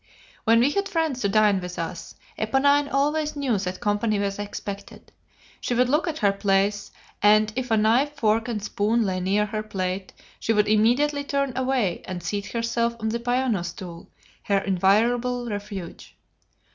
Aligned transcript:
When 0.45 0.59
we 0.59 0.71
had 0.71 0.89
friends 0.89 1.21
to 1.21 1.29
dine 1.29 1.59
with 1.61 1.77
us, 1.77 2.15
Eponine 2.35 2.91
always 2.91 3.35
knew 3.35 3.59
that 3.59 3.79
company 3.79 4.17
was 4.17 4.39
expected. 4.39 5.11
She 5.59 5.75
would 5.75 5.89
look 5.89 6.07
at 6.07 6.17
her 6.25 6.31
place, 6.31 6.89
and 7.21 7.53
if 7.55 7.69
a 7.69 7.77
knife, 7.77 8.13
fork, 8.15 8.47
and 8.47 8.63
spoon 8.63 9.03
lay 9.03 9.19
near 9.19 9.45
her 9.45 9.61
plate 9.61 10.11
she 10.39 10.53
would 10.53 10.67
immediately 10.67 11.23
turn 11.23 11.55
away 11.55 12.01
and 12.05 12.23
seat 12.23 12.47
herself 12.47 12.95
on 12.99 13.09
the 13.09 13.19
piano 13.19 13.61
stool, 13.63 14.09
her 14.41 14.57
invariable 14.57 15.47
refuge. 15.47 16.17